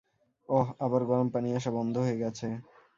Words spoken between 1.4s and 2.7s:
আসা বন্ধ হয়ে গেছে।